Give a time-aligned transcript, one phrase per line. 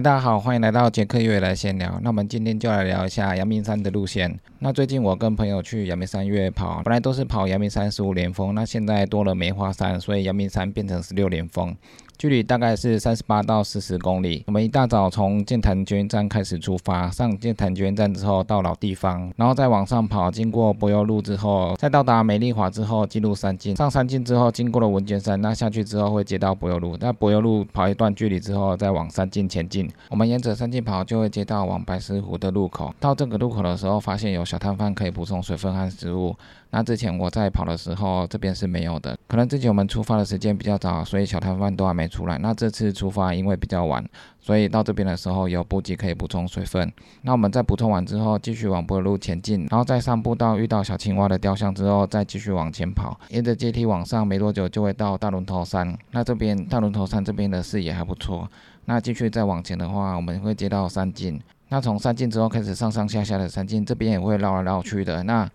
[0.00, 1.98] 大家好，欢迎来到杰克月来闲聊。
[2.02, 4.38] 那我们今天就来聊一下阳明山的路线。
[4.60, 11.74] 那最近我跟朋友去阳明山越跑，本来都是跑阳明山十五连峰，那现在多了梅花山，所以阳明山变成十六连峰。
[12.18, 14.42] 距离大概是三十八到四十公里。
[14.48, 23.76] 我们一大早从剑潭军站开始出发，上剑潭军站之后到老地方，然后再往上跑，经过柏油路之后，再到达美丽华之后进入山径。
[23.76, 26.96] 上山径之后，经过了文娟山，那下去之后会接到柏油路。
[26.98, 29.88] 那柏油路跑一段距离之后，再往山径前进。
[30.10, 32.92] 我们沿着山径跑，就会接到往白石湖的路口。
[32.98, 36.34] 到这个路口的时候，发现有小摊贩可以补充水分和食物。
[36.70, 39.16] 那之前我在跑的时候，这边是没有的。
[39.28, 42.38] 可能之前我们出发的时间比较早，所以小摊贩都还没出来。
[42.38, 44.04] 那这次出发因为比较晚，
[44.40, 46.90] 所以到这边的时候有补给可以补充水分。
[47.22, 55.96] 那我们在补充完之后，继续往柏路前进，然后再上步道遇到小青蛙的雕像之后，再继续往前跑，沿着阶梯往上，没多久就会到大龙头山。
[56.12, 58.48] 那这边大龙头山这边的视野还不错。
[58.86, 61.38] 那继续再往前的话，我们会接到山径。
[61.68, 65.22] 那从山径之后开始上上下下的山径，这边也会绕来绕去的。
[65.24, 65.48] 那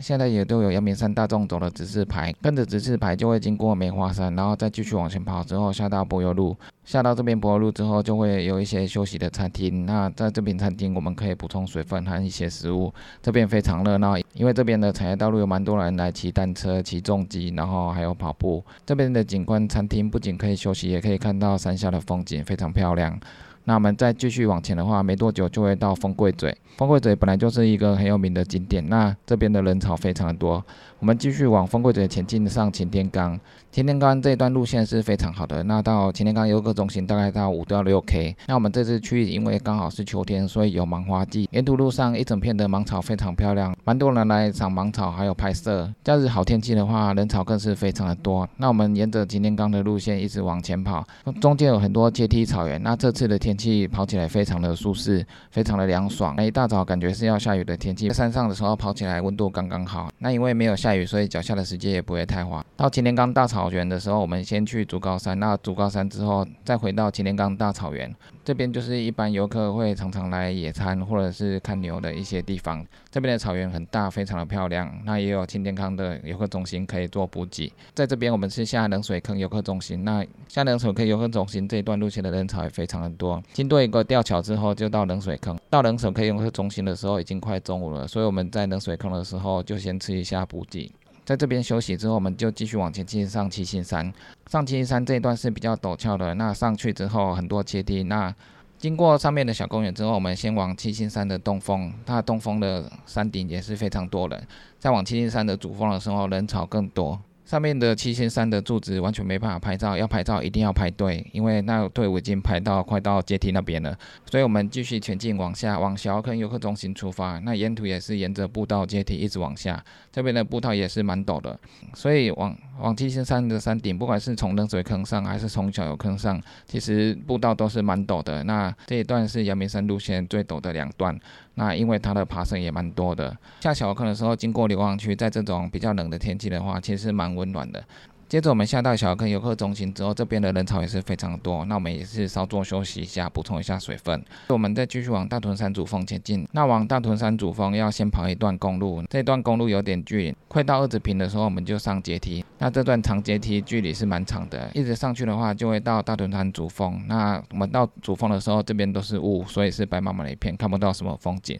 [0.00, 9.84] 现在也都有阳明山大众走的指示牌，跟着指示牌就会经过梅花山，然后再继续往前跑，之后下到柏油路，下到这边柏油路之后，就会有一些休息的餐厅。
[9.84, 12.92] 那在这边餐厅，我们可以补充水分和一些食物。
[13.22, 18.64] 这边非常热闹，因为这边的产业道路有蛮多人来骑单车、骑重机，然后还有跑步。
[18.86, 23.20] 这边的景观餐厅不仅可以休息，也可以看到山下的风景，非常漂亮。
[23.64, 26.56] 那我们再继续往前的话，没多久就会到丰贵嘴。
[26.76, 30.64] 丰贵嘴本来就是一个很有名的景点，那这边的人潮非常的多。
[30.98, 33.38] 我们继续往丰贵嘴前进，上擎天岗。
[33.70, 35.62] 擎天岗这一段路线是非常好的。
[35.62, 38.34] 那到擎天岗游客中心大概到五到六 K。
[38.46, 41.48] 那我们这次去，因为刚好是秋天，所以有芒花季。
[41.52, 45.88] 沿途路上一整片的芒草非常漂亮，蛮多人来赏芒草，还有拍摄。
[46.02, 48.48] 假日好天气的话，人潮更是非常的多。
[48.56, 51.06] 那我们沿着擎天岗的路线一直往前跑，
[51.40, 52.82] 中间有很多阶梯草原。
[52.82, 56.34] 那这次的天气跑起来非常的舒适，非常的凉爽。
[56.36, 60.10] 那一大早感觉是要下雨的天气，在山上的时候跑起来温度刚刚好。
[60.18, 62.64] 那因为没有下雨，所以脚下的时间也不会太滑。
[62.76, 65.38] 到擎天岗大草原的时候，我们先去竹高山。
[65.38, 68.10] 那竹高山之后，再回到擎天岗大草原。
[68.44, 72.84] 这边就是一般游客会常常来野餐或者是看牛的一些地方。
[73.10, 74.90] 这边的草原很大，非常的漂亮。
[75.04, 77.72] 那也有清健康的游客中心可以做补给。
[77.94, 80.04] 在这边我们是下冷水坑游客中心。
[80.04, 83.42] 那下冷水坑游客中心这一段路线的人潮也非常的多。
[83.52, 85.58] 经过一个吊桥之后，就到冷水坑。
[85.68, 90.90] 到冷水坑游客中心的时候，已经快中午了，所以我们在冷水坑的时候就先吃一下补给。
[91.30, 94.12] 在这边休息之后，我们就继续往前进上七星山。
[94.50, 98.02] 上七星山这一段是比较陡峭的，那上去之后很多阶梯。
[98.02, 98.34] 那
[98.78, 101.94] 经过上面的小公园之后，我们先往七星山的东峰。
[102.04, 104.44] 它东峰的山顶也是非常多人。
[104.80, 107.16] 再往七星山的主峰的时候，人潮更多。
[107.50, 113.92] 上面的七星山的柱子完全没办法拍照，要拍照一定要排队，因为那队伍已经排到快到阶梯那边了。
[114.30, 117.40] 所以我们继续前进往下，往小坑游客中心出发。
[117.40, 121.58] 那沿途也是沿着步道阶梯一直往下，这边的步道也是蛮陡的，
[121.92, 128.44] 所以往往七星山的山顶，不管是从冷水坑上还是从小油坑上，其实步道都是蛮陡的。
[128.44, 131.18] 那这一段是阳明山路线最陡的两段。
[131.54, 137.82] 那因为它的爬升也蛮多的，下小坑的时候经过流浪区，在这种比较冷的天气的话，其实蛮温暖的。
[138.28, 141.64] 接着我们下到小坑游客中心之后，这边的人潮也是非常多。
[141.64, 144.24] 那我们也是稍作休息一下，补充一下水分。
[144.50, 146.46] 我们再继续往大屯山主峰前进。
[146.52, 152.44] 那往大屯山主峰要先跑一段公路，这段公路有点距离，快到二子坪的时候我们就上阶梯。
[152.58, 157.02] 那这段长阶梯距离是蛮长的，一直上去的话就会到大屯山主峰。
[157.08, 161.58] 那我们到主峰的时候，这边都是雾，所以是白茫茫的一片，看不到什么风景。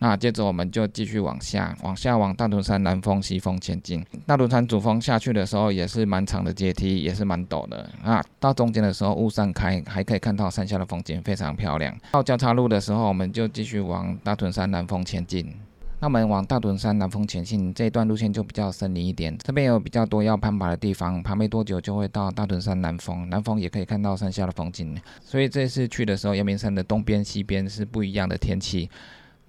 [0.00, 4.04] 那接着我们就继续往下，往下往大屯山南峰、西峰前进。
[4.26, 7.90] 大屯山主峰下去的时候也是蛮长的阶梯，也是蛮陡的。
[8.04, 11.92] 啊，到中间的时候雾散开，还可以看到山下的风景非常漂亮。
[12.12, 15.52] 到交叉路的时候，我们就继续往大屯山南峰前进。
[16.00, 24.96] 那我们往大屯山南峰前进这一段路线就比较森林一点，这边有比较多要攀爬的地方，爬没多久就会到大屯山南峰，南峰也可以看到山下的风景。
[25.20, 28.88] 所以这次去的时候，阳明山的东边、西边是不一样的天气。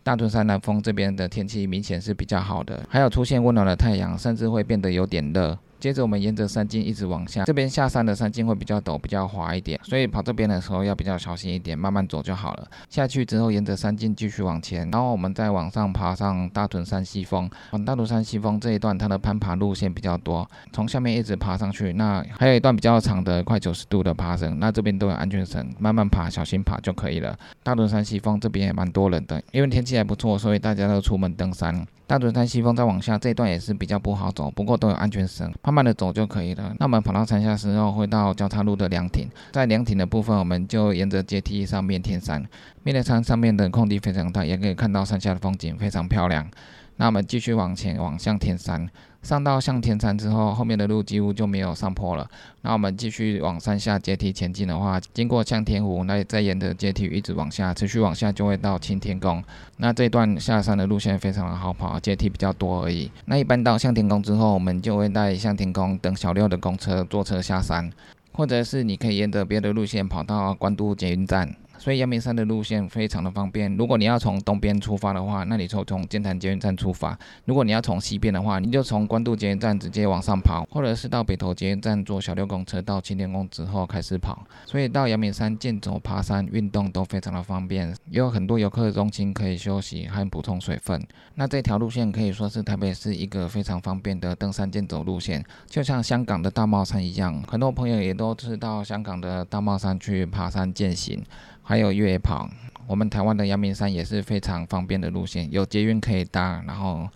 [0.10, 5.56] 大屯山南峰这边的天气明显是比较好的，还有出现温暖的太阳，甚至会变得有点热。
[5.80, 12.68] 接着我们沿着山径一直往下，这边下山的山径会比较陡，比较滑一点，所以跑这边的时候要比较小心一点，慢慢走就好了。
[12.90, 17.50] 下去之后沿着山径继续往前，然后我们再往上爬上大屯山西峰。
[17.72, 21.94] 往大屯山西峰这一段，它的攀爬路线比较多，从下面一直爬上去。
[21.94, 27.38] 那还有一段比较长的快九十度的爬升，那这边都有安全绳，慢慢爬，小心爬就可以了。
[27.64, 31.88] 大屯山西峰这边也蛮多人的，因为天气还不错，所以大家都出门登山。
[32.10, 35.54] 大屯山西峰再往下这一段也是比较不好走，不过都有安全绳。
[35.62, 36.74] 慢慢的走就可以了。
[36.80, 42.44] 那我们跑到山下时候，会到交叉路的凉亭，在凉亭的部分，我们就沿着阶梯上面天山。
[42.82, 46.50] 面对山上面的空地非常大，也可以看到山下的风景非常漂亮。
[47.00, 48.86] 那我们继续往前往向天山，
[49.24, 52.30] 上到向天山之后，后面的路几乎就没有上坡了。
[52.64, 59.42] 那我们继续往山下阶梯前进的话，经过向天湖，那再沿着阶梯一直往下，持续往下就会到青天宫。
[59.78, 63.10] 那这段下山的路线非常的好跑，阶梯比较多而已。
[63.24, 67.90] 那一般到向天宫之后，我们就会在向天宫等小六的公车坐车下山，
[68.34, 71.56] 或者是你可以沿着别的路线跑到关渡捷运站。
[71.80, 73.76] 所以阳明山的路线非常的方便。
[73.78, 84.46] 如果你要从东边出发的话，那你就从建潭捷运站出发；如果你要从西边的话，你就从关渡捷运站直接往上跑，或者是到北投捷运站坐小六公车到青天宫之后开始跑。
[84.66, 91.02] 所以到阳明山健走、爬山、运动都非常的方便，也有很多游客中心可以休息和补充水分。
[91.36, 101.24] 那这条路线可以说是台北市一个非常方便的登山健走路线，就像香港的大帽山一样，很多朋友也都是到香港的大帽山去爬山健行。
[101.70, 102.50] 还有越野跑，
[102.88, 107.08] 我们台湾的阳明山也是非常方便的路线，有捷运可以搭，然后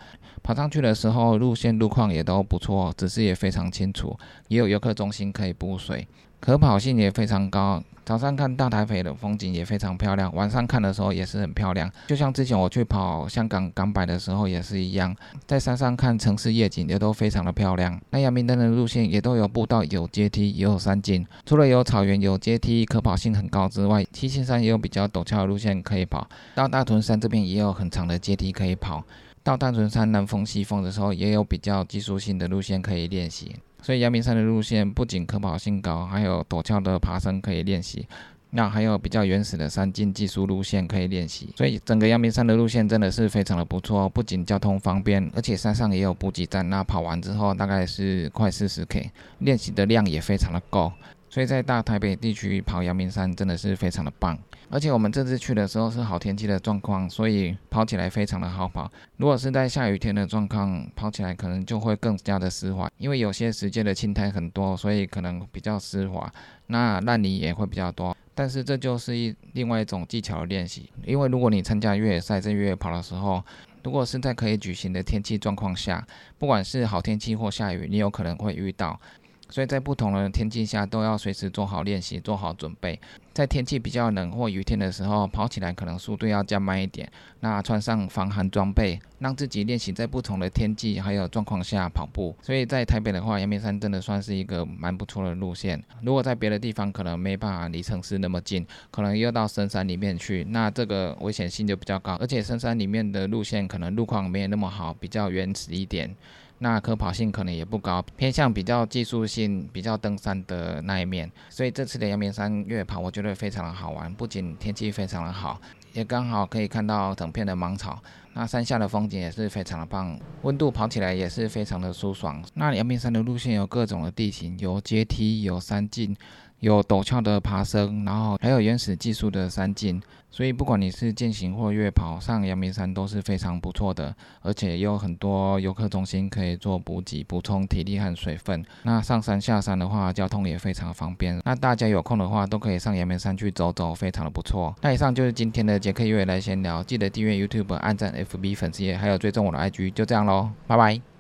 [0.44, 4.16] 爬上去的时候，路线路况也都不错，指示也非常清楚，
[4.50, 6.08] 也有游客中心可以补水，
[6.44, 7.82] 可跑性也非常高。
[8.04, 11.90] 早上看大台北的风景也非常漂亮，晚上看的时候也是很漂亮。
[12.06, 15.16] 就像之前我去跑香港港百的时候也是一样，
[15.48, 17.98] 在山上看城市夜景也都非常的漂亮。
[18.10, 21.26] 那阳明灯的路线也都有步道、有阶梯、也有山径。
[21.46, 26.28] 除了有草原、有阶梯、可跑性很高之外，七星山也有比较陡峭的路线可以跑。
[26.56, 29.02] 到大屯山这边也有很长的阶梯可以跑。
[29.44, 33.56] 到大屯山南风西风的时候，也有比较技术性的路线可以练习。
[33.84, 38.08] 所以阳明山的路线不仅可跑性高，还有陡峭的爬升可以练习。
[38.56, 41.50] 那还有比较原始的山径技术路线可以练习。
[41.58, 46.70] 所以整个阳明山的路线真的是非常的不错，不仅交通方便，而且山上也有补给站。
[46.70, 50.92] 那跑完之后大概是快四十 K，练习的量也非常的够。
[51.34, 54.38] 所以在大台北地区跑阳明山真的是非常的棒，
[54.70, 58.88] 而且我们这次去的时候是好天气的状况，所以跑起来非常的好跑。
[59.18, 66.32] 如果是在下雨天的状况，跑起来可能就会更加的湿滑，因为有些时间的青苔很多，所以可能比较湿滑，
[66.68, 68.16] 那烂泥也会比较多。
[68.36, 73.44] 但是这就是一另外一种技巧的练习，因为如果你参加越野赛在越野跑的时候，
[73.82, 76.06] 如果是在可以举行的天气状况下，
[76.38, 79.02] 不管是好天气或下雨，你有可能会遇到。
[79.50, 83.00] 所以在不同的天气下都要随时做好练习，做好准备。
[83.34, 87.12] 在天气比较冷或雨天的时候，跑起来可能速度要加慢一点。
[87.40, 92.36] 那穿上防寒装备，让自己练习在不同的天气还有状况下跑步。
[92.44, 95.84] 所以在台北的话，阳明山真的算是一个蛮不错的路线。
[96.04, 102.14] 如果在别的地方，可能没办法离城市那么近，可能要到深山里面去，那这个危险性就比较高。
[102.22, 106.16] 而且深山里面的路线可能路况没有那么好，比较原始一点。
[106.60, 111.30] 那可跑性可能也不高，偏向比较技术性、比较登山的那一面。
[111.50, 114.14] 所以这次的阳明山越野跑，我觉对非常的好玩。
[114.14, 115.60] 不仅天气非常的好，
[115.94, 118.00] 也刚好可以看到整片的芒草。
[118.34, 122.44] 那山下的风景也是非常的棒，温度跑起来也是非常的舒爽。
[122.56, 126.16] 那阳明山的路线有各种的地形，有阶梯，有山径。
[126.64, 130.02] 有陡峭的爬升，然后还有原始技术的山径，
[130.32, 138.64] 所以不管你是健行或越跑，上阳明山都是非常不错的，而且也有很多游客中心可以做补给，补充体力和水分。
[138.84, 141.38] 那上山下山的话，交通也非常方便。
[141.44, 144.74] 那大家有空的话，都可以上阳明山去走走，非常的不错。
[144.82, 151.13] 那以上就是今天的杰克越来闲聊，记得订阅 YouTube、按赞 FB 粉丝页，还有追踪我的 IG，就这样喽，拜拜。